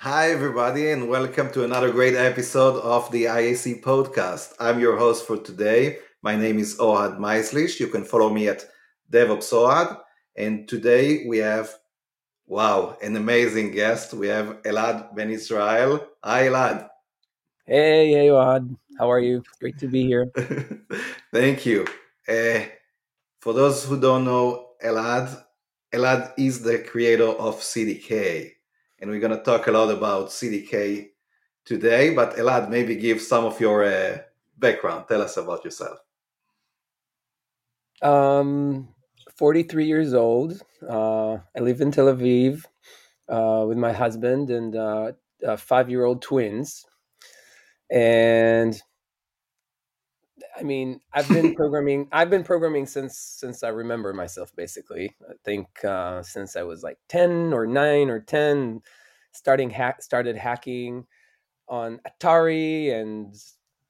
[0.00, 4.52] Hi, everybody, and welcome to another great episode of the IAC podcast.
[4.60, 5.98] I'm your host for today.
[6.20, 7.80] My name is Ohad Maislish.
[7.80, 8.66] You can follow me at
[9.10, 9.98] DevOps Ohad.
[10.36, 11.70] And today we have,
[12.46, 14.12] wow, an amazing guest.
[14.12, 16.06] We have Elad Ben Israel.
[16.22, 16.88] Hi, Elad.
[17.64, 18.76] Hey, hey, Ohad.
[18.98, 19.42] How are you?
[19.60, 20.30] Great to be here.
[21.32, 21.86] Thank you.
[22.28, 22.60] Uh,
[23.40, 25.42] for those who don't know Elad,
[25.92, 28.55] Elad is the creator of CDK
[29.00, 31.08] and we're going to talk a lot about CDK
[31.64, 32.14] today.
[32.14, 34.18] But Elad, maybe give some of your uh,
[34.56, 35.06] background.
[35.08, 35.98] Tell us about yourself.
[38.02, 38.88] Um,
[39.36, 40.60] 43 years old.
[40.86, 42.64] Uh, I live in Tel Aviv
[43.28, 45.12] uh, with my husband and uh,
[45.56, 46.84] five year old twins.
[47.90, 48.80] And
[50.58, 52.08] I mean, I've been programming.
[52.12, 54.54] I've been programming since since I remember myself.
[54.56, 58.80] Basically, I think uh, since I was like ten or nine or ten,
[59.32, 61.06] starting hack started hacking
[61.68, 63.34] on Atari and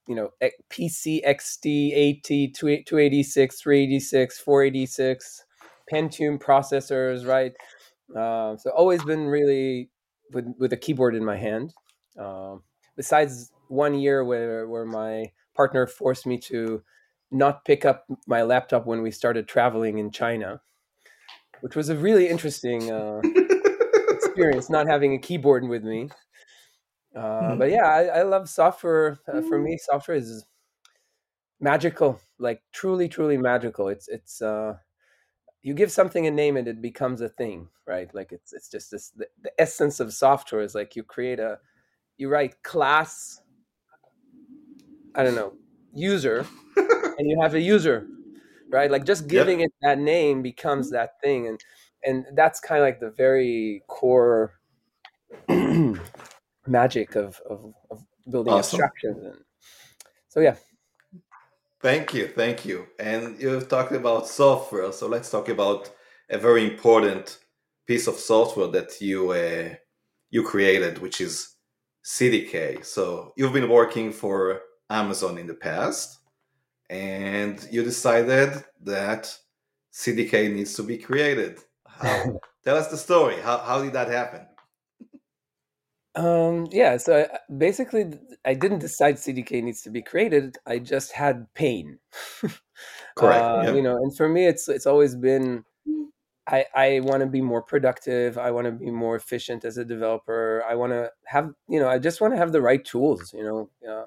[0.09, 0.31] you know
[0.71, 5.45] PC XT, AT, 286, 386, 486,
[5.93, 7.53] Pentium processors, right?
[8.15, 9.91] Uh, so always been really
[10.33, 11.73] with with a keyboard in my hand.
[12.21, 12.57] Uh,
[12.97, 16.83] besides one year where where my partner forced me to
[17.31, 20.61] not pick up my laptop when we started traveling in China,
[21.61, 23.21] which was a really interesting uh,
[24.09, 26.11] experience not having a keyboard with me.
[27.15, 27.59] Uh, hmm.
[27.59, 29.19] but yeah, I, I love software.
[29.27, 30.45] Uh, for me, software is
[31.61, 33.89] magical, like truly, truly magical.
[33.89, 34.75] It's it's uh,
[35.63, 38.15] you give something a name and it becomes a thing, right?
[38.15, 41.59] Like it's it's just this the, the essence of software is like you create a
[42.19, 43.41] you write class
[45.17, 45.55] I don't know,
[45.95, 48.07] user, and you have a user,
[48.71, 48.91] right?
[48.91, 49.69] Like just giving yep.
[49.69, 51.61] it that name becomes that thing, and
[52.05, 54.55] and that's kind of like the very core
[56.67, 58.81] magic of, of, of building awesome.
[58.81, 59.25] abstractions.
[59.25, 59.45] And
[60.29, 60.57] so yeah.
[61.81, 62.87] Thank you, thank you.
[62.99, 65.91] And you've talked about software, so let's talk about
[66.31, 67.39] a very important
[67.87, 69.75] piece of software that you uh,
[70.31, 71.55] you created, which is
[72.05, 72.85] CDK.
[72.85, 74.61] So you've been working for
[74.91, 76.19] Amazon in the past,
[76.91, 79.37] and you decided that
[79.93, 81.59] CDK needs to be created.
[81.87, 83.37] How, tell us the story.
[83.41, 84.47] How, how did that happen?
[86.15, 88.15] Um, yeah, so I, basically,
[88.45, 90.57] I didn't decide CDK needs to be created.
[90.67, 91.99] I just had pain.
[93.17, 93.45] Correct.
[93.45, 93.73] Uh, yeah.
[93.73, 95.65] You know, and for me, it's it's always been
[96.49, 98.39] I, I want to be more productive.
[98.39, 100.63] I want to be more efficient as a developer.
[100.69, 103.33] I want to have, you know, I just want to have the right tools.
[103.35, 104.05] You know, uh,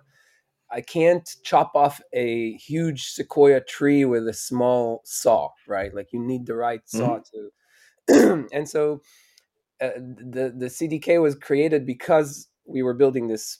[0.71, 5.93] I can't chop off a huge sequoia tree with a small saw, right?
[5.93, 8.13] Like you need the right saw mm-hmm.
[8.13, 8.47] to.
[8.53, 9.01] and so
[9.81, 13.59] uh, the the CDK was created because we were building this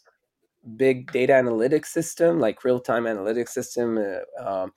[0.76, 4.74] big data analytics system, like real time analytics system uh, um,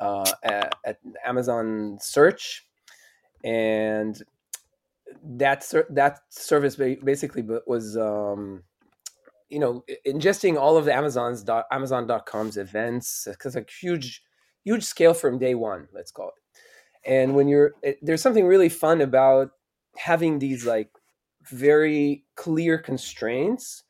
[0.00, 2.66] uh, at, at, Amazon Search,
[3.42, 4.22] and
[5.22, 7.96] that that service basically was.
[7.96, 8.64] Um,
[9.54, 14.22] you know ingesting all of the amazon's amazon.com's events because a huge
[14.64, 16.34] huge scale from day one let's call it.
[17.06, 19.50] And when you're it, there's something really fun about
[19.96, 20.90] having these like
[21.44, 23.84] very clear constraints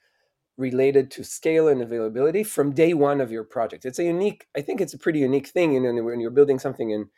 [0.56, 3.84] related to scale and availability from day one of your project.
[3.84, 6.58] It's a unique i think it's a pretty unique thing you know when you're building
[6.58, 7.08] something in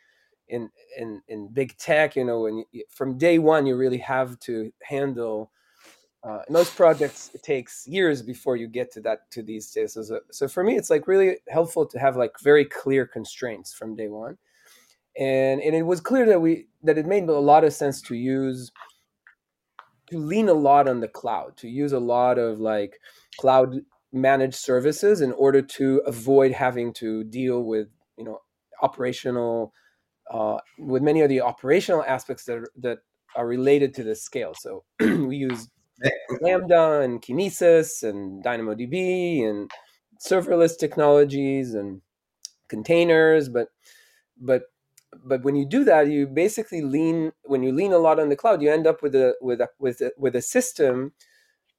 [0.47, 4.39] in in, in big tech you know when you, from day one you really have
[4.39, 5.51] to handle
[6.23, 10.19] uh, most projects it takes years before you get to that to these stages so,
[10.31, 14.07] so for me it's like really helpful to have like very clear constraints from day
[14.07, 14.37] one.
[15.17, 18.15] And and it was clear that we that it made a lot of sense to
[18.15, 18.71] use
[20.09, 22.99] to lean a lot on the cloud to use a lot of like
[23.39, 23.81] cloud
[24.13, 28.39] managed services in order to avoid having to deal with you know
[28.81, 29.73] operational
[30.31, 32.99] uh, with many of the operational aspects that are, that
[33.35, 34.53] are related to the scale.
[34.59, 35.67] So we use
[36.41, 39.69] Lambda and Kinesis and DynamoDB and
[40.19, 42.01] serverless technologies and
[42.67, 43.69] containers, but
[44.39, 44.63] but
[45.23, 48.35] but when you do that, you basically lean when you lean a lot on the
[48.35, 51.13] cloud, you end up with a with a with a, with a system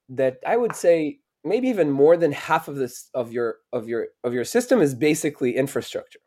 [0.08, 4.08] that I would say maybe even more than half of this of your of your
[4.24, 6.20] of your system is basically infrastructure,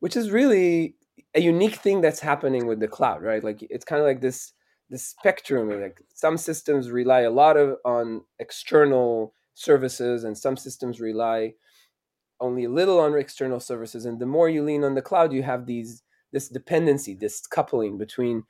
[0.00, 0.96] which is really
[1.34, 3.44] a unique thing that's happening with the cloud, right?
[3.44, 4.52] Like it's kind of like this
[4.90, 11.00] the spectrum like some systems rely a lot of on external services and some systems
[11.00, 11.54] rely
[12.40, 14.04] only a little on external services.
[14.04, 16.02] And the more you lean on the cloud you have these
[16.32, 18.44] this dependency this coupling between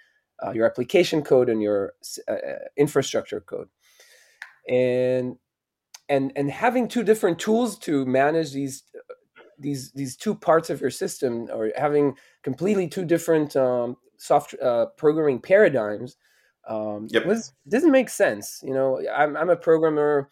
[0.44, 1.92] uh, your application code and your
[2.28, 3.68] uh, uh infrastructure code.
[4.68, 5.36] And
[6.08, 8.84] and and having two different tools to manage these
[9.58, 14.86] these these two parts of your system or having completely two different um, soft uh,
[14.96, 16.16] programming paradigms
[16.68, 17.26] um, Yep.
[17.26, 18.60] was doesn't make sense.
[18.64, 20.28] You know, I'm I'm a programmer,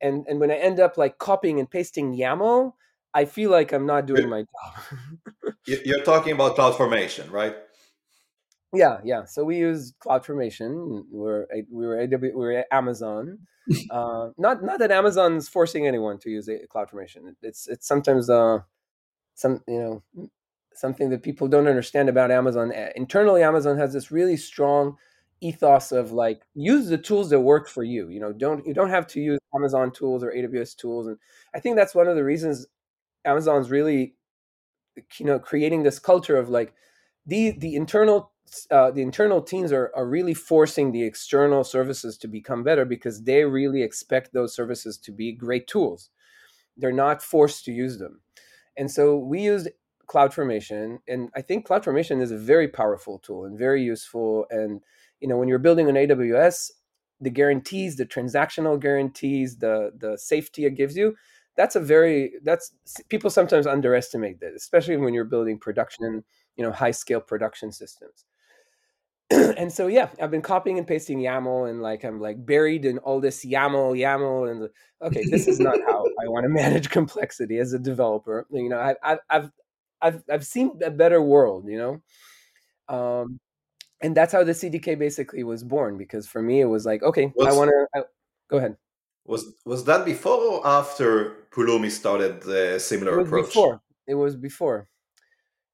[0.00, 2.72] and and when I end up like copying and pasting YAML,
[3.14, 5.54] I feel like I'm not doing my job.
[5.66, 7.56] You- You're talking about cloud formation, right?
[8.72, 9.24] yeah, yeah.
[9.24, 11.04] So we use CloudFormation.
[11.10, 13.38] We're we were AW, we were Amazon.
[13.90, 17.34] Uh, not not that Amazon's forcing anyone to use a CloudFormation.
[17.42, 18.60] It's it's sometimes uh
[19.34, 20.30] some you know
[20.74, 22.72] something that people don't understand about Amazon.
[22.72, 24.96] Uh, Internally, Amazon has this really strong
[25.40, 28.08] ethos of like use the tools that work for you.
[28.08, 31.06] You know, don't you don't have to use Amazon tools or AWS tools.
[31.06, 31.18] And
[31.54, 32.66] I think that's one of the reasons
[33.24, 34.14] Amazon's really
[35.18, 36.74] you know creating this culture of like
[37.26, 38.32] the the internal
[38.70, 43.24] uh, the internal teams are, are really forcing the external services to become better because
[43.24, 46.10] they really expect those services to be great tools.
[46.76, 48.20] They're not forced to use them.
[48.76, 49.68] And so we used
[50.06, 54.46] CloudFormation, and I think CloudFormation is a very powerful tool and very useful.
[54.50, 54.80] And
[55.20, 56.70] you know, when you're building an AWS,
[57.20, 61.16] the guarantees, the transactional guarantees, the the safety it gives you,
[61.56, 62.72] that's a very that's
[63.08, 66.22] people sometimes underestimate that, especially when you're building production,
[66.56, 68.24] you know, high scale production systems.
[69.30, 72.98] and so yeah, I've been copying and pasting YAML, and like I'm like buried in
[72.98, 74.68] all this YAML, YAML, and
[75.02, 78.46] okay, this is not how I want to manage complexity as a developer.
[78.52, 79.50] You know, I, I've I've
[80.00, 81.66] I've I've seen a better world.
[81.68, 82.02] You
[82.88, 83.40] know, um,
[84.02, 85.96] and that's how the CDK basically was born.
[85.96, 88.04] Because for me, it was like, okay, I want to
[88.48, 88.76] go ahead.
[89.24, 93.46] was was that before or after Pulumi started It similar was approach?
[93.46, 93.82] before.
[94.06, 94.88] It was before.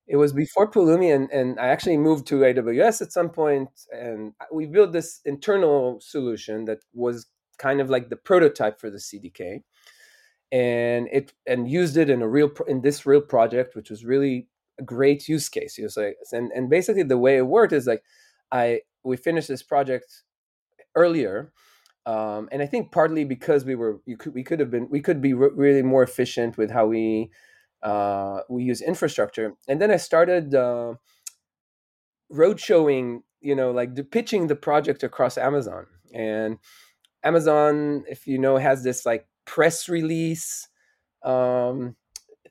[0.07, 4.33] It was before Pulumi, and, and I actually moved to AWS at some point, and
[4.53, 7.27] we built this internal solution that was
[7.59, 9.63] kind of like the prototype for the CDK,
[10.51, 14.49] and it and used it in a real in this real project, which was really
[14.85, 15.79] great use case.
[15.83, 18.03] Was like, and and basically the way it worked is like,
[18.51, 20.23] I we finished this project
[20.95, 21.53] earlier,
[22.07, 25.01] um, and I think partly because we were you could we could have been we
[25.01, 27.31] could be re- really more efficient with how we
[27.83, 29.55] uh, we use infrastructure.
[29.69, 30.95] And then I started uh,
[32.31, 35.87] road showing, you know, like the, pitching the project across Amazon.
[36.15, 36.59] And
[37.25, 40.69] Amazon, if you know, has this like press release
[41.25, 41.97] um,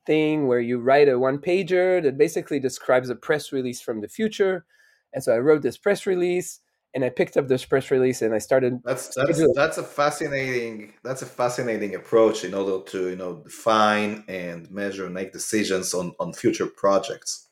[0.06, 4.08] thing where you write a one pager that basically describes a press release from the
[4.08, 4.66] future.
[5.14, 6.60] And so I wrote this press release
[6.94, 10.94] and I picked up this press release and I started That's that's that's a fascinating
[11.04, 15.94] that's a fascinating approach in order to you know define and measure and make decisions
[15.94, 17.48] on on future projects.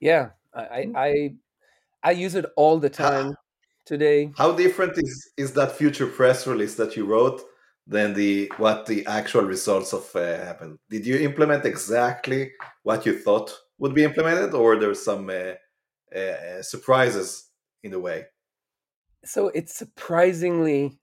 [0.00, 0.96] Yeah, I, I hmm.
[0.96, 1.34] I
[2.02, 3.34] I use it all the How, time
[3.86, 4.32] today.
[4.36, 7.42] how different is is that future press release that you wrote
[7.86, 10.78] than the what the actual results of uh, happened?
[10.90, 12.52] Did you implement exactly
[12.82, 15.54] what you thought would be implemented, or there's some uh,
[16.16, 17.50] uh, surprises
[17.82, 18.26] in the way?
[19.24, 20.98] So it's surprisingly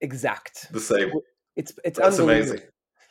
[0.00, 0.72] exact.
[0.72, 1.12] The same.
[1.56, 2.60] It's it's That's amazing.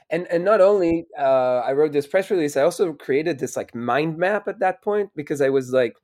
[0.10, 3.74] And and not only uh, I wrote this press release, I also created this like
[3.74, 5.96] mind map at that point because I was like,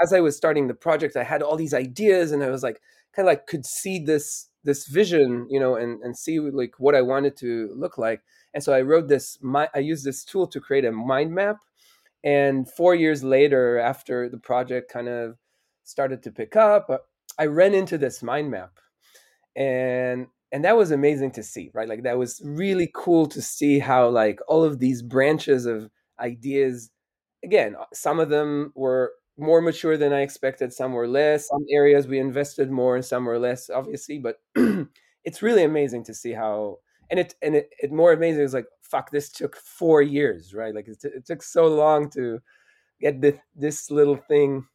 [0.00, 2.80] as I was starting the project, I had all these ideas, and I was like,
[3.14, 6.94] kind of like could see this this vision, you know, and and see like what
[6.94, 8.22] I wanted to look like.
[8.54, 9.38] And so I wrote this.
[9.42, 11.58] My I used this tool to create a mind map.
[12.24, 15.38] And four years later, after the project kind of
[15.84, 16.98] started to pick up, uh,
[17.38, 18.78] I ran into this mind map
[19.56, 23.78] and and that was amazing to see right like that was really cool to see
[23.78, 26.90] how like all of these branches of ideas
[27.44, 30.72] again some of them were more mature than i expected.
[30.72, 31.48] Some were less.
[31.48, 34.40] Some areas we invested more and some were less obviously but
[35.24, 36.78] it's really amazing to see how
[37.10, 40.74] and it and it, it more amazing is like fuck this took four years right?
[40.74, 42.40] Like it, t- it took so long to
[43.00, 44.66] get this this little thing.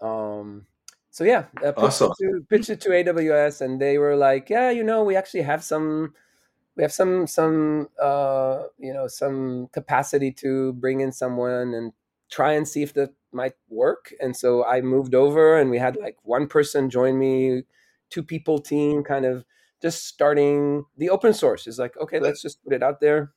[0.00, 0.66] Um,
[1.10, 2.12] so yeah, I pitched it Awesome.
[2.20, 5.64] to pitched it to AWS, and they were like, "Yeah, you know, we actually have
[5.64, 6.14] some,
[6.76, 11.92] we have some some uh, you know some capacity to bring in someone and
[12.30, 15.96] try and see if that might work." And so I moved over, and we had
[15.96, 17.64] like one person join me,
[18.10, 19.44] two people team, kind of
[19.82, 21.66] just starting the open source.
[21.66, 23.32] Is like, okay, let's just put it out there.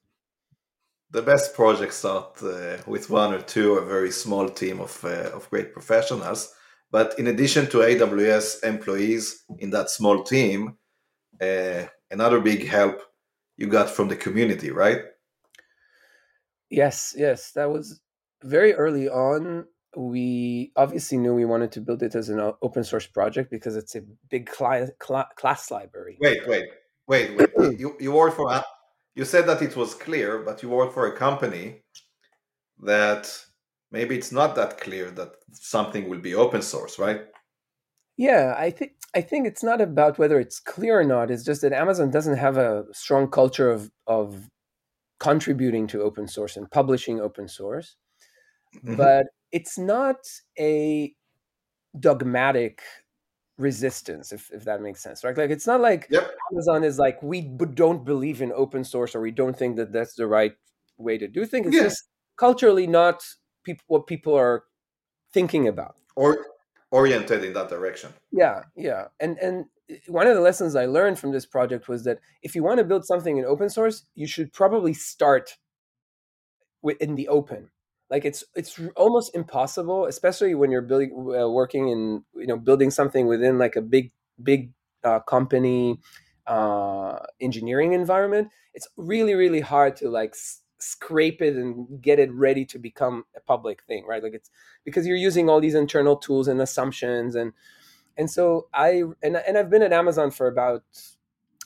[1.12, 5.30] the best projects start uh, with one or two, a very small team of uh,
[5.36, 6.54] of great professionals.
[6.90, 10.78] But in addition to AWS employees in that small team,
[11.42, 13.02] uh, another big help
[13.58, 15.02] you got from the community, right?
[16.70, 18.00] Yes, yes, that was
[18.44, 19.66] very early on.
[19.98, 23.76] we obviously knew we wanted to build it as an uh, open source project because
[23.76, 24.88] it's a big cl-
[25.36, 26.18] class library.
[26.22, 26.66] Wait, wait,
[27.08, 27.50] wait, wait.
[27.80, 28.64] you, you work for, a,
[29.16, 31.82] you said that it was clear, but you work for a company
[32.84, 33.24] that
[33.92, 37.24] maybe it's not that clear that something will be open source, right?
[38.18, 41.32] Yeah, I think I think it's not about whether it's clear or not.
[41.32, 44.48] It's just that Amazon doesn't have a strong culture of of
[45.20, 47.96] contributing to open source and publishing open source.
[48.76, 48.96] Mm-hmm.
[48.96, 50.18] But it's not
[50.58, 51.14] a
[52.00, 52.82] dogmatic
[53.58, 56.32] resistance if, if that makes sense right like it's not like yep.
[56.52, 59.92] amazon is like we b- don't believe in open source or we don't think that
[59.92, 60.54] that's the right
[60.98, 61.84] way to do things it's yeah.
[61.84, 62.06] just
[62.38, 63.24] culturally not
[63.64, 64.64] people what people are
[65.32, 66.48] thinking about or
[66.90, 69.66] oriented in that direction yeah yeah and and
[70.08, 72.84] one of the lessons i learned from this project was that if you want to
[72.84, 75.58] build something in open source you should probably start
[76.82, 77.70] with in the open
[78.12, 82.92] like it's it's almost impossible especially when you're building uh, working in you know building
[82.92, 84.12] something within like a big
[84.44, 84.72] big
[85.06, 86.00] uh, company
[86.48, 88.50] uh, engineering environment.
[88.76, 93.26] It's really really hard to like s- scrape it and get it ready to become
[93.36, 94.24] a public thing right?
[94.24, 94.52] Like it's
[94.86, 97.54] because you're using all these internal tools and assumptions and
[98.18, 100.84] and so i and, and i've been at amazon for about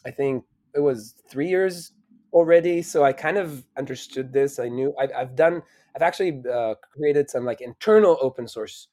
[0.05, 0.43] i think
[0.75, 1.91] it was three years
[2.35, 5.63] already so i kind of understood this i knew I, i've done
[5.95, 8.89] I've actually uh, created some like internal open source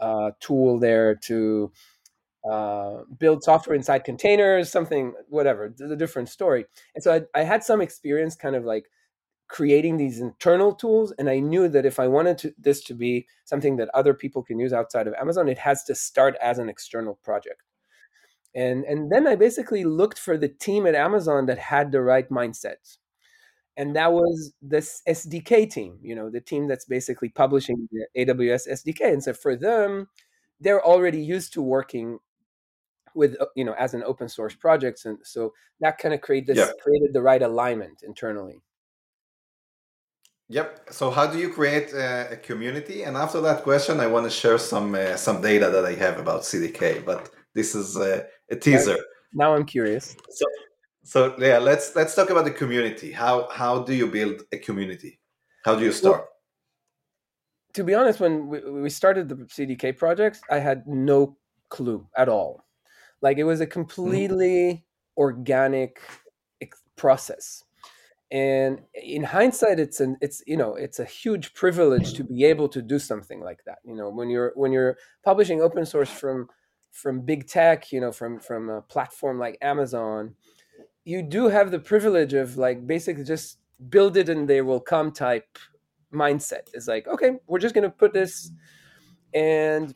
[0.00, 1.72] uh, tool there to
[2.48, 6.66] uh, build software inside containers, something, whatever, a different story.
[6.94, 8.84] And so I, I, had some experience kind of like
[9.48, 11.12] creating these internal tools.
[11.18, 14.42] And I knew that if I wanted to, this to be something that other people
[14.42, 17.62] can use outside of Amazon, it has to start as an external project.
[18.54, 22.28] And, and then I basically looked for the team at Amazon that had the right
[22.30, 22.96] mindset
[23.76, 28.68] and that was this SDK team, you know, the team that's basically publishing the AWS
[28.68, 29.12] SDK.
[29.12, 30.06] And so for them,
[30.60, 32.18] they're already used to working
[33.14, 36.56] with uh, you know as an open source project, and so that kind of created
[36.56, 36.72] this yeah.
[36.82, 38.60] created the right alignment internally.
[40.48, 40.88] Yep.
[40.90, 43.02] So how do you create a, a community?
[43.02, 46.18] And after that question, I want to share some uh, some data that I have
[46.18, 48.98] about CDK, but this is a, a teaser.
[49.32, 50.16] Now I'm curious.
[50.30, 50.46] So
[51.02, 53.12] so yeah, let's let's talk about the community.
[53.12, 55.20] How how do you build a community?
[55.64, 56.20] How do you start?
[56.20, 56.28] Well,
[57.74, 61.36] to be honest, when we, we started the CDK projects, I had no
[61.68, 62.64] clue at all.
[63.20, 63.72] Like it was a mm-hmm.
[63.72, 65.20] completely mm-hmm.
[65.20, 66.00] organic
[66.96, 67.64] process.
[68.30, 72.68] And in hindsight, it's an it's you know it's a huge privilege to be able
[72.68, 73.78] to do something like that.
[73.84, 76.48] You know, when you're when you're publishing open source from
[76.94, 80.34] from big tech, you know, from from a platform like Amazon,
[81.04, 83.58] you do have the privilege of like basically just
[83.88, 85.58] build it and they will come type
[86.12, 86.68] mindset.
[86.72, 88.50] It's like, okay, we're just gonna put this
[89.34, 89.92] and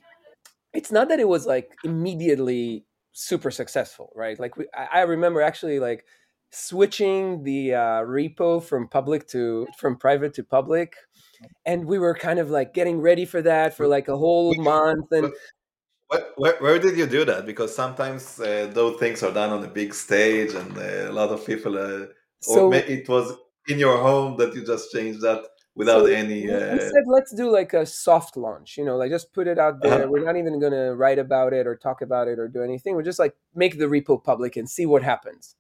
[0.75, 4.39] it's not that it was like immediately super successful, right?
[4.39, 6.05] Like we, I remember actually like
[6.51, 10.97] switching the uh, repo from public to from private to public
[11.65, 15.13] and we were kind of like getting ready for that for like a whole month
[15.13, 15.33] and
[16.09, 17.47] what, where, where did you do that?
[17.47, 21.31] Because sometimes uh, those things are done on a big stage, and uh, a lot
[21.31, 21.79] of people.
[21.79, 22.07] Uh,
[22.41, 23.35] so, or it was
[23.69, 26.51] in your home that you just changed that without so any.
[26.51, 26.73] Uh...
[26.73, 28.79] Instead, let's do like a soft launch.
[28.79, 30.05] You know, like just put it out there.
[30.05, 30.09] Uh-huh.
[30.09, 32.95] We're not even going to write about it or talk about it or do anything.
[32.95, 35.57] We're just like make the repo public and see what happens.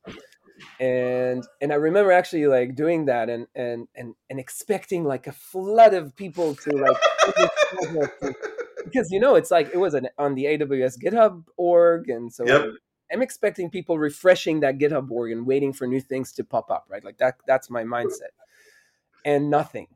[0.80, 5.32] And and I remember actually like doing that and and and and expecting like a
[5.32, 8.36] flood of people to like
[8.92, 12.46] because you know it's like it was an, on the AWS GitHub org, and so
[12.46, 12.66] yep.
[13.12, 16.86] I'm expecting people refreshing that GitHub org and waiting for new things to pop up,
[16.88, 17.04] right?
[17.04, 17.36] Like that.
[17.46, 18.34] That's my mindset,
[19.24, 19.88] and nothing.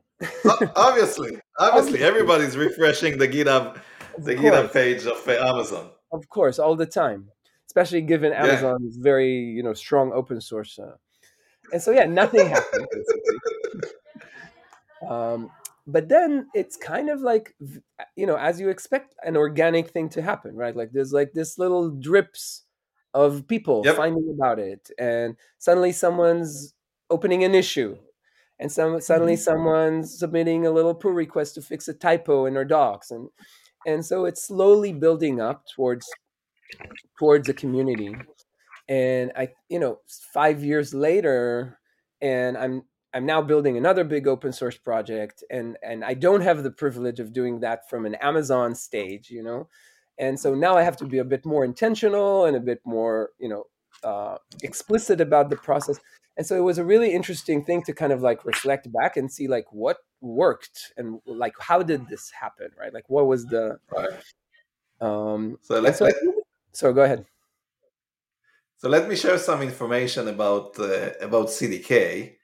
[0.75, 3.79] obviously, obviously, everybody's refreshing the GitHub,
[4.17, 5.89] the GitHub page of Amazon.
[6.11, 7.29] Of course, all the time,
[7.67, 9.03] especially given Amazon's yeah.
[9.03, 10.79] very you know strong open source.
[10.79, 10.95] Uh,
[11.71, 12.87] and so yeah, nothing happened.
[15.09, 15.51] um,
[15.85, 17.55] but then it's kind of like
[18.15, 21.57] you know as you expect an organic thing to happen right like there's like this
[21.57, 22.63] little drips
[23.13, 23.95] of people yep.
[23.95, 26.73] finding about it and suddenly someone's
[27.09, 27.95] opening an issue
[28.59, 29.41] and some suddenly mm-hmm.
[29.41, 33.29] someone's submitting a little pull request to fix a typo in their docs and
[33.85, 36.07] and so it's slowly building up towards
[37.19, 38.15] towards a community
[38.87, 39.99] and i you know
[40.33, 41.77] 5 years later
[42.21, 46.63] and i'm I'm now building another big open source project and and I don't have
[46.63, 49.69] the privilege of doing that from an Amazon stage, you know.
[50.17, 53.31] And so now I have to be a bit more intentional and a bit more,
[53.39, 53.63] you know,
[54.03, 55.99] uh, explicit about the process
[56.35, 59.31] and so it was a really interesting thing to kind of like reflect back and
[59.31, 63.77] see like what worked and like how did this happen right like what was the
[63.91, 64.09] Right.
[65.01, 66.09] um So and let, so,
[66.71, 67.25] so go ahead
[68.77, 72.35] so let me share some information about uh, about CDK.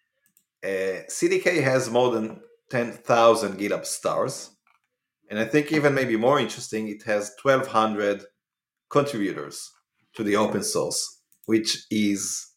[0.63, 4.51] Uh, CDK has more than ten thousand GitHub stars,
[5.29, 8.23] and I think even maybe more interesting, it has twelve hundred
[8.89, 9.71] contributors
[10.15, 12.49] to the open source, which is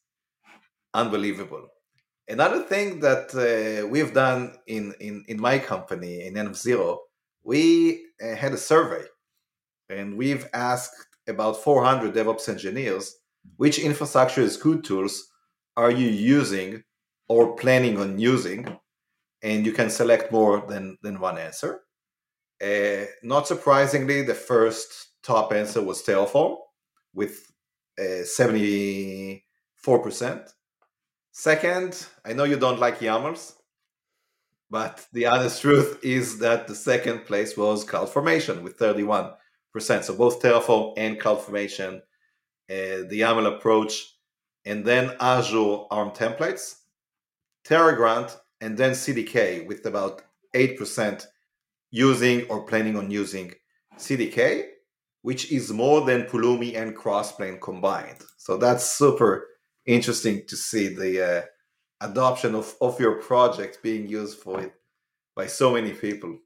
[0.94, 1.68] unbelievable.
[2.28, 6.99] Another thing that uh, we've done in, in, in my company, in env0,
[7.42, 9.04] we uh, had a survey
[9.88, 10.94] and we've asked
[11.28, 13.16] about 400 DevOps engineers
[13.56, 15.28] which infrastructure as code tools
[15.76, 16.82] are you using
[17.29, 18.79] or planning on using?
[19.43, 21.81] And you can select more than, than one answer.
[22.62, 26.59] Uh, not surprisingly, the first top answer was Terraform
[27.12, 27.50] with
[27.99, 29.43] uh, 74%.
[31.33, 33.55] Second, I know you don't like YAMLs,
[34.71, 39.35] but the honest truth is that the second place was CloudFormation with 31%.
[39.75, 42.00] So both Terraform and CloudFormation, uh,
[42.69, 44.14] the YAML approach,
[44.64, 46.76] and then Azure ARM templates,
[47.64, 50.23] Terragrunt, and then CDK with about
[50.54, 51.26] 8%
[51.90, 53.52] using or planning on using
[53.99, 54.66] CDK,
[55.23, 58.19] which is more than Pulumi and Crossplane combined.
[58.38, 59.47] So that's super
[59.87, 61.42] interesting to see the uh,
[62.00, 64.73] adoption of, of your project being used for it
[65.37, 66.38] by so many people.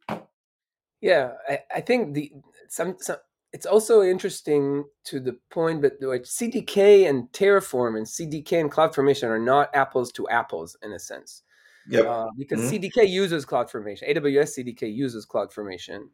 [1.01, 2.33] Yeah, I, I think the
[2.69, 3.19] some, some
[3.53, 9.39] it's also interesting to the point that CDK and Terraform and CDK and CloudFormation are
[9.39, 11.43] not apples to apples in a sense.
[11.89, 12.05] Yep.
[12.05, 12.71] Uh, because Mhm.
[12.71, 16.09] CDK uses CloudFormation, AWS CDK uses CloudFormation,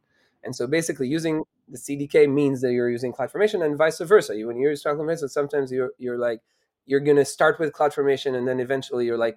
[0.44, 4.36] and so basically using the CDK means that you're using CloudFormation and vice versa.
[4.36, 6.40] You, when you use CloudFormation, sometimes you're you're like
[6.84, 9.36] you're going to start with CloudFormation and then eventually you're like,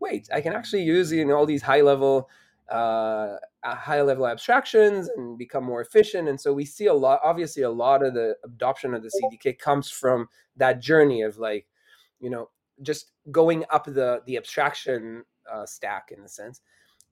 [0.00, 2.30] wait, I can actually use you know all these high level
[2.70, 6.28] uh, high level abstractions and become more efficient.
[6.28, 7.20] And so we see a lot.
[7.24, 11.66] Obviously, a lot of the adoption of the CDK comes from that journey of like,
[12.20, 12.50] you know,
[12.82, 16.60] just going up the the abstraction uh, stack in a sense.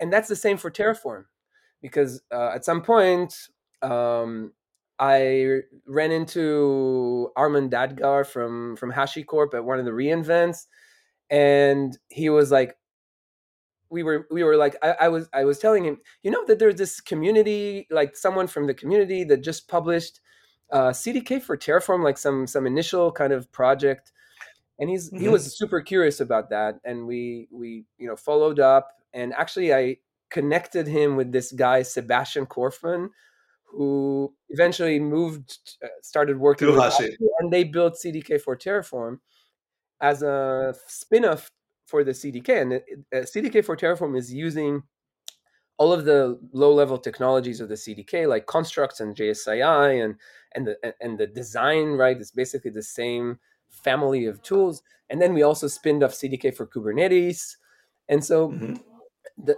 [0.00, 1.24] And that's the same for Terraform,
[1.80, 3.34] because uh, at some point
[3.82, 4.52] um,
[4.98, 10.66] I ran into Armon Dadgar from from HashiCorp at one of the reInvents,
[11.30, 12.76] and he was like,
[13.92, 16.58] we were we were like I, I was I was telling him, you know that
[16.58, 20.20] there's this community, like someone from the community that just published
[20.72, 24.10] uh, CDK for Terraform, like some some initial kind of project,
[24.78, 25.32] and he's he Mhm.
[25.32, 29.98] was super curious about that, and we we you know followed up, and actually I
[30.30, 33.10] connected him with this guy Sebastian Korfmann,
[33.64, 37.04] who eventually moved, uh, started working with Hashi.
[37.04, 39.18] Hashi, and they built CDK for Terraform
[40.00, 41.50] as a spin-off
[41.86, 42.62] for the CDK.
[42.62, 44.82] And uh, CDK for Terraform is using
[45.78, 50.16] all of the low-level technologies of the CDK, like constructs and JSII, and
[50.54, 51.92] and the and the design.
[51.92, 54.82] Right, it's basically the same family of tools.
[55.10, 57.56] And then we also spinned off CDK for Kubernetes.
[58.08, 58.82] And so Mhm.
[59.44, 59.56] the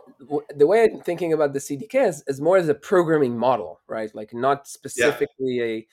[0.56, 4.14] the way I'm thinking about the CDK is, is more as a programming model, right?
[4.14, 5.86] Like not specifically a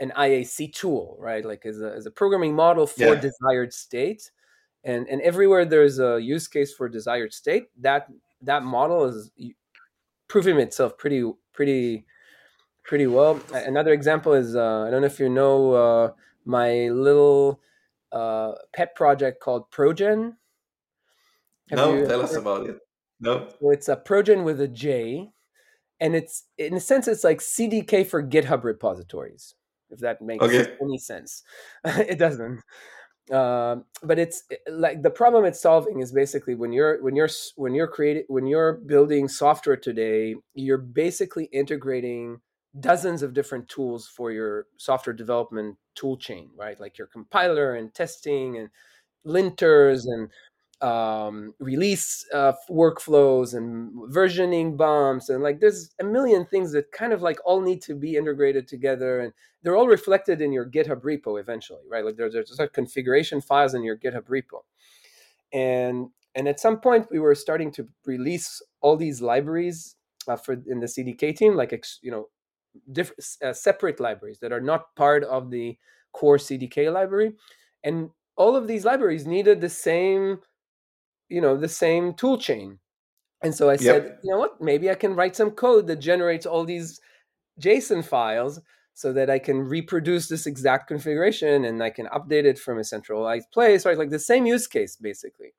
[0.00, 1.44] an IAC tool, right?
[1.44, 3.20] Like as a, as a programming model for Yeah.
[3.20, 4.30] desired state,
[4.86, 8.06] and and everywhere there's a use case for desired state, that
[8.42, 9.30] that model is
[10.28, 12.06] proving itself pretty pretty
[12.84, 13.40] pretty well.
[13.52, 16.12] Another example is uh, I don't know if you know uh,
[16.44, 17.60] my little
[18.12, 20.36] uh, pet project called Projen.
[21.70, 22.78] Have No, tell us about it.
[23.18, 23.48] No.
[23.60, 25.30] So it's a Projen with a J,
[25.98, 29.54] and it's in a sense it's like CDK for GitHub repositories.
[29.90, 30.76] If that makes Okay.
[30.80, 31.42] any sense,
[31.84, 32.62] it doesn't.
[33.32, 37.74] Um, but it's like the problem it's solving is basically when you're when you're when
[37.74, 42.40] you're creating when you're building software today, you're basically integrating
[42.78, 46.78] dozens of different tools for your software development tool chain, right?
[46.78, 48.68] Like your compiler and testing and
[49.26, 50.30] linters and
[50.82, 57.12] um, release uh, workflows and versioning bumps and like there's a million things that kind
[57.12, 61.00] of like all need to be integrated together and they're all reflected in your github
[61.02, 62.04] repo eventually right?
[62.04, 64.62] Like there's, there's like configuration files in your github repo.
[65.52, 69.96] And and at some point we were starting to release all these libraries
[70.28, 72.28] uh, for in the cdk team like you know
[72.92, 75.78] different uh, separate libraries that are not part of the
[76.12, 77.32] core cdk library.
[77.84, 80.40] And all of these libraries needed the same
[81.28, 82.78] you know the same tool chain
[83.42, 84.20] and so i said Yep.
[84.22, 87.00] you know what maybe i can write some code that generates all these
[87.60, 88.60] json files
[88.94, 92.84] so that I can reproduce this exact configuration and I can update it from a
[92.84, 93.98] centralized place, right?
[93.98, 95.52] Like the same use case, basically.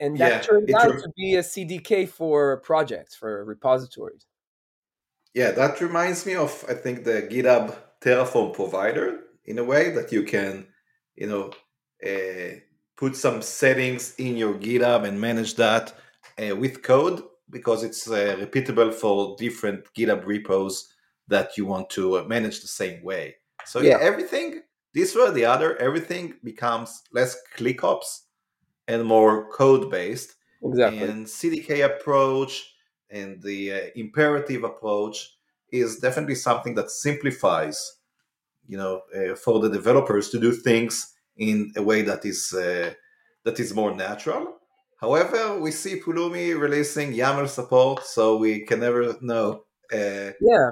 [0.00, 4.26] And that Yeah, turned out rem- to be a CDK for projects, for repositories.
[5.34, 10.12] yeah, that reminds me of I think the GitHub Terraform provider in a way that
[10.12, 10.66] you can,
[11.16, 11.50] you know,
[12.04, 12.60] uh,
[12.98, 15.94] put some settings in your GitHub and manage that
[16.42, 20.92] uh, with code because it's uh, repeatable for different GitHub repos
[21.28, 23.36] that you want to uh, manage the same way.
[23.64, 28.22] So yeah, Yeah, everything this way or the other, everything becomes less ClickOps
[28.88, 30.34] and more code based.
[30.62, 30.98] exactly.
[30.98, 32.74] And CDK approach
[33.10, 35.36] and the uh, imperative approach
[35.70, 38.00] is definitely something that simplifies,
[38.66, 42.92] you know, uh, for the developers to do things in a way that is uh,
[43.44, 44.58] that is more natural.
[45.00, 49.64] However, we see Pulumi releasing YAML support, so we can never know.
[49.92, 50.70] Uh, Yeah,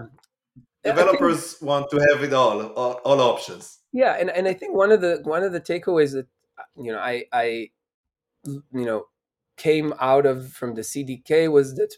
[0.85, 3.79] I think developers want to have it all, all, all options.
[3.93, 6.27] yeah, and, and I think one of the one of the takeaways that
[6.77, 7.71] you know I I
[8.45, 9.07] you know
[9.57, 11.95] came out of from the CDK was that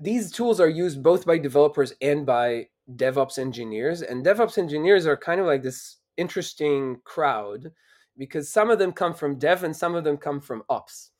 [0.00, 4.02] these tools are used both by developers and by DevOps engineers.
[4.02, 7.72] And DevOps engineers are kind of like this interesting crowd
[8.18, 11.12] because some of them come from dev and some of them come from ops.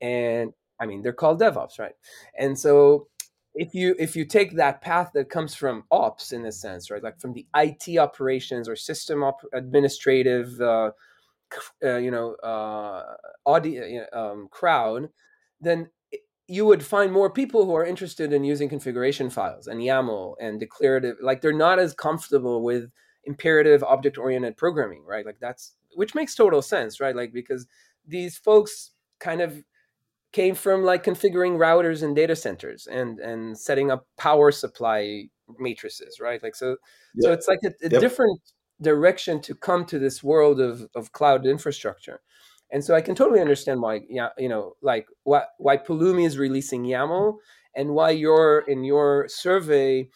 [0.00, 1.94] And I mean, they're called DevOps, right?
[2.38, 3.08] And so
[3.54, 7.02] if you if you take that path that comes from ops in a sense, right,
[7.02, 10.90] like from the IT operations or system op- administrative, uh,
[11.82, 13.02] uh, you know, uh,
[13.46, 15.08] audio um, crowd,
[15.60, 15.88] then
[16.46, 20.60] you would find more people who are interested in using configuration files and YAML and
[20.60, 21.16] declarative.
[21.20, 22.90] Like they're not as comfortable with
[23.28, 25.26] imperative object oriented programming, right?
[25.26, 27.16] Like that's which makes total sense, right?
[27.16, 27.66] Like because
[28.06, 29.64] these folks kind of
[30.32, 35.24] came from like configuring routers and data centers and and setting up power supply
[35.58, 36.42] matrices, right?
[36.42, 36.76] Like so
[37.18, 38.04] so it's like a, a Yep.
[38.04, 38.40] different
[38.80, 42.20] direction to come to this world of of cloud infrastructure
[42.70, 46.36] and so I can totally understand why, yeah, you know, like why why Pulumi is
[46.38, 47.36] releasing YAML
[47.74, 50.08] and why you're in your survey,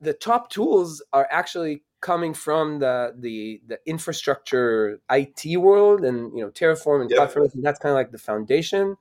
[0.00, 6.44] the top tools are actually coming from the the the infrastructure IT world and you
[6.44, 7.18] know Terraform and Yep.
[7.18, 7.62] CloudFormation.
[7.62, 8.96] That's kind of like the foundation.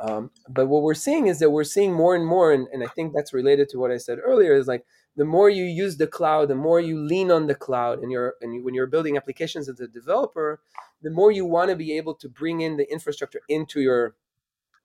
[0.00, 2.86] Um, but what we're seeing is that we're seeing more and more, and, and I
[2.86, 4.54] think that's related to what I said earlier.
[4.54, 7.98] Is like the more you use the cloud, the more you lean on the cloud,
[8.00, 10.60] and you're and you, when you're building applications as a developer,
[11.02, 14.14] the more you want to be able to bring in the infrastructure into your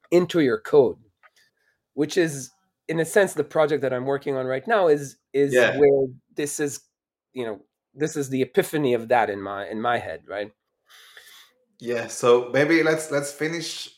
[0.09, 0.97] into your code,
[1.93, 2.51] which is
[2.87, 5.77] in a sense the project that I'm working on right now is is Yeah.
[5.77, 6.81] where this is,
[7.35, 7.59] you know,
[7.93, 10.51] this is the epiphany of that in my in my head, right?
[11.79, 13.89] Yeah, so maybe let's let's finish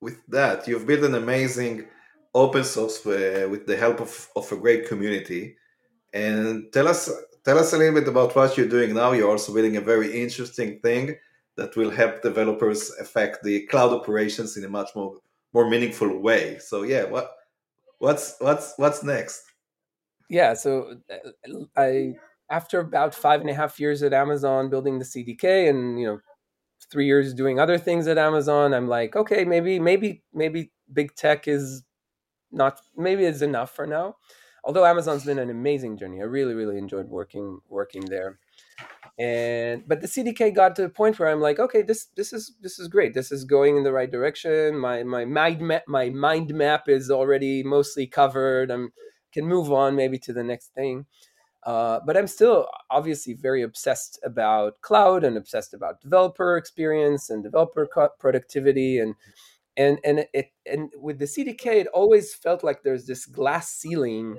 [0.00, 0.68] with that.
[0.68, 1.88] You've built an amazing
[2.34, 5.56] open source uh, with the help of, of a great community.
[6.12, 7.10] And tell us
[7.44, 9.12] tell us a little bit about what you're doing now.
[9.12, 11.16] You're also building a very interesting thing
[11.56, 15.16] that will help developers affect the cloud operations in a much more
[15.54, 16.58] more meaningful way.
[16.58, 17.30] So yeah, what
[17.98, 19.42] what's what's what's next?
[20.28, 22.14] Yeah, so uh, I
[22.52, 26.20] after about five and a half years at Amazon building the CDK and you know
[26.90, 31.48] three years doing other things at Amazon, I'm like, okay, maybe maybe maybe big tech
[31.48, 31.82] is
[32.52, 34.16] not maybe it's enough for now.
[34.64, 38.38] Although Amazon's been an amazing journey, I really really enjoyed working working there.
[39.18, 42.54] And but the CDK got to the point where I'm like, okay, this this is
[42.60, 43.14] this is great.
[43.14, 44.76] This is going in the right direction.
[44.78, 48.70] My my mind map my mind map is already mostly covered.
[48.70, 48.92] I'm
[49.32, 51.06] can move on maybe to the next thing.
[51.64, 57.42] Uh, but I'm still obviously very obsessed about cloud and obsessed about developer experience and
[57.42, 59.14] developer productivity and
[59.76, 64.36] and and it and with the CDK it always felt like there's this glass ceiling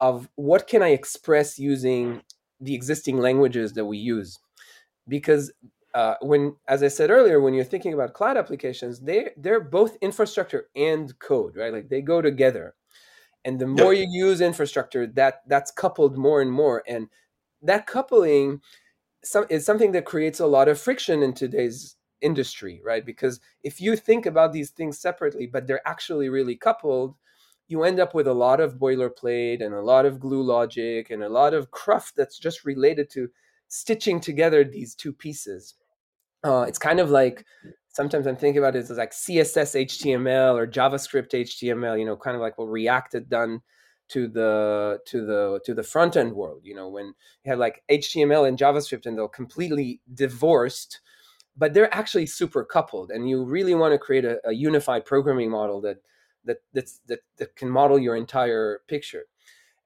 [0.00, 2.22] of what can I express using
[2.60, 4.38] the existing languages that we use.
[5.08, 5.52] Because
[5.94, 9.98] uh, when as I said earlier when you're thinking about cloud applications they they're both
[10.00, 11.72] infrastructure and code right?
[11.72, 12.74] Like they go together
[13.44, 14.08] and the more Yep.
[14.08, 16.82] you use infrastructure that that's coupled more and more.
[16.86, 17.08] And
[17.62, 18.60] that coupling
[19.24, 23.04] some, is something that creates a lot of friction in today's industry right?
[23.04, 27.16] Because if you think about these things separately but they're actually really coupled
[27.68, 31.22] you end up with a lot of boilerplate and a lot of glue logic and
[31.22, 33.28] a lot of cruft that's just related to
[33.68, 35.74] stitching together these two pieces.
[36.44, 37.46] Uh, it's kind of like
[37.92, 42.34] sometimes I'm thinking about it as like CSS HTML or JavaScript HTML, you know, kind
[42.34, 43.60] of like what React had done
[44.08, 46.62] to the to the to the front end world.
[46.64, 51.00] You know, when you have like HTML and JavaScript and they're completely divorced,
[51.56, 53.10] but they're actually super coupled.
[53.10, 55.98] And you really want to create a, a unified programming model that
[56.44, 59.24] that that's, that that can model your entire picture.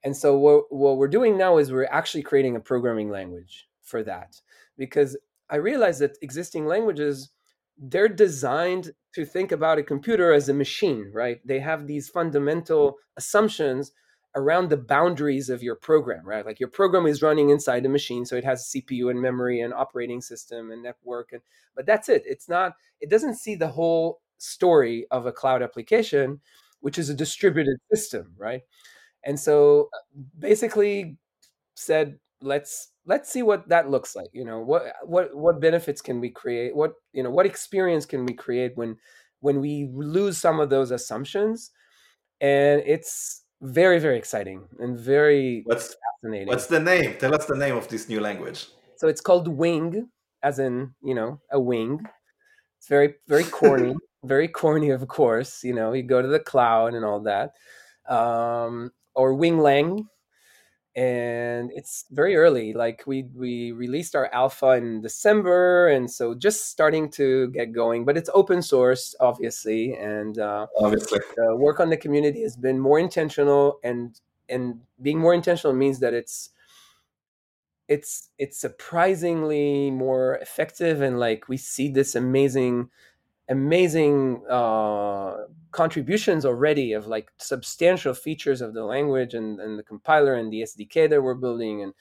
[0.03, 4.03] And so what, what we're doing now is we're actually creating a programming language for
[4.03, 4.39] that
[4.77, 5.17] because
[5.49, 7.31] I realize that existing languages
[7.77, 11.39] they're designed to think about a computer as a machine, right?
[11.45, 13.91] They have these fundamental assumptions
[14.35, 16.45] around the boundaries of your program, right?
[16.45, 19.61] Like your program is running inside a machine, so it has a CPU and memory
[19.61, 21.41] and operating system and network, and
[21.75, 22.23] but that's it.
[22.25, 22.73] It's not.
[23.01, 26.41] It doesn't see the whole story of a cloud application,
[26.81, 28.61] which is a distributed system, right?
[29.23, 31.17] And so uh, basically
[31.75, 34.29] said, let's let's see what that looks like.
[34.33, 36.75] You know, what what what benefits can we create?
[36.75, 38.97] What you know, what experience can we create when
[39.39, 41.71] when we lose some of those assumptions?
[42.39, 46.47] And it's very very exciting and very What's fascinating.
[46.47, 47.15] what's the name?
[47.17, 48.67] Tell us the name of this new language.
[48.97, 50.09] So it's called Wing,
[50.43, 52.05] as in you know a wing.
[52.77, 55.63] It's very very corny, very corny, of course.
[55.63, 57.51] You know, you go to the cloud and all that,
[58.07, 60.07] um, or Wing Lang,
[60.97, 62.73] and it's very early.
[62.73, 68.03] Like we we released our alpha in December, and so just starting to get going.
[68.03, 71.19] But it's open source, obviously, and uh, Obviously.
[71.35, 75.99] the work on the community has been more intentional and and being more intentional means
[75.99, 76.49] that it's
[77.87, 82.89] it's it's surprisingly more effective and like we see this amazing
[83.49, 85.35] amazing uh,
[85.71, 90.61] contributions already of like substantial features of the language and, and the compiler and the
[90.61, 91.93] SDK that we're building and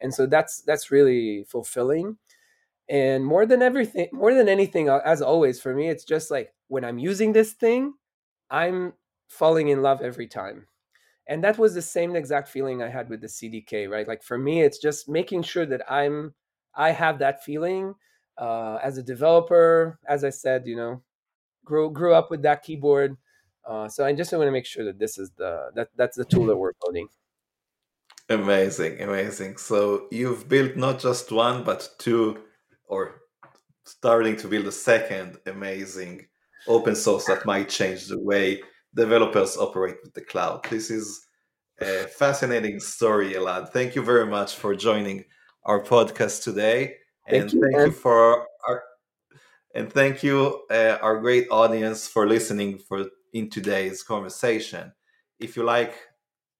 [0.00, 2.18] and so that's that's really fulfilling.
[2.88, 6.84] And more than everything more than anything as always for me it's just like when
[6.84, 7.94] i'm using this thing
[8.50, 8.94] i'm
[9.28, 10.66] falling in love every time.
[11.28, 14.08] And that was the same exact feeling i had with the cdk right?
[14.08, 16.34] Like for me it's just making sure that i'm
[16.74, 17.94] i have that feeling
[18.38, 21.02] uh, as a developer as i said you know
[21.64, 23.16] grew grew up with that keyboard
[23.66, 26.24] uh, so i just want to make sure that this is the that that's the
[26.24, 27.08] tool that we're building
[28.28, 29.56] Amazing, amazing.
[29.56, 32.38] So you've built not just one, but two,
[32.86, 33.20] or
[33.84, 36.26] starting to build a second amazing
[36.68, 38.62] open source that might change the way
[38.94, 40.64] developers operate with the cloud.
[40.70, 41.26] This is
[41.80, 43.70] a fascinating story, Elad.
[43.70, 45.24] Thank you very much for joining
[45.64, 46.94] our podcast today,
[47.26, 47.86] and thank you, thank man.
[47.86, 48.82] you for our
[49.74, 54.92] and thank you uh, our great audience for listening for in today's conversation.
[55.38, 55.94] If you like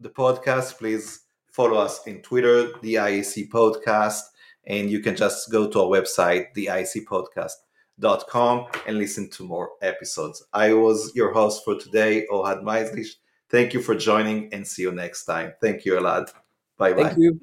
[0.00, 4.22] the podcast, please follow us in Twitter, the IAC Podcast,
[4.66, 10.42] and you can just go to our website, theiacpodcast.com, and listen to more episodes.
[10.52, 13.16] I was your host for today, Ohad Maislish.
[13.50, 15.52] Thank you for joining and see you next time.
[15.60, 16.32] Thank you, Elad.
[16.78, 17.04] Bye bye.
[17.04, 17.38] thank you